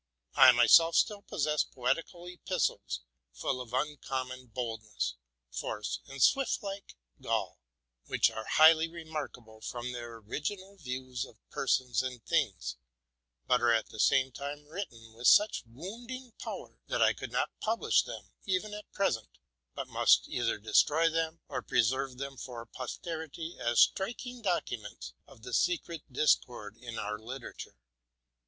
I 0.33 0.51
myself 0.51 0.95
still 0.95 1.21
possess 1.21 1.63
poetical 1.63 2.25
epistles, 2.25 3.01
full 3.33 3.61
of 3.61 3.71
uncommon 3.71 4.47
boldness, 4.47 5.13
force, 5.51 5.99
and 6.07 6.19
Swift 6.19 6.63
like 6.63 6.95
gall, 7.21 7.59
which 8.07 8.31
are 8.31 8.45
highly 8.45 8.87
remarkable 8.87 9.61
from 9.61 9.91
their 9.91 10.15
original 10.15 10.75
views 10.77 11.23
of 11.23 11.37
persons 11.51 12.01
and 12.01 12.25
things, 12.25 12.77
but 13.45 13.61
are 13.61 13.71
at 13.71 13.89
the 13.89 13.99
same 13.99 14.31
time 14.31 14.65
written 14.65 15.13
with 15.13 15.27
such 15.27 15.61
wounding 15.67 16.31
power, 16.39 16.79
that 16.87 17.03
I 17.03 17.13
could 17.13 17.29
100 17.31 17.31
TRUTH 17.31 17.43
AND 17.43 17.53
FICTION 17.53 17.57
not 17.59 17.61
publish 17.61 18.01
them, 18.01 18.31
even 18.47 18.73
at 18.73 18.91
present, 18.93 19.37
but 19.75 19.87
must 19.87 20.27
either 20.27 20.57
destroy 20.57 21.11
them, 21.11 21.41
or 21.47 21.61
preserve 21.61 22.17
them 22.17 22.37
for 22.37 22.65
posterity 22.65 23.55
as 23.59 23.79
striking 23.79 24.41
documents 24.41 25.13
of 25.27 25.43
the 25.43 25.53
secret 25.53 26.01
discord 26.11 26.75
in 26.75 26.97
our 26.97 27.19
literature. 27.19 27.75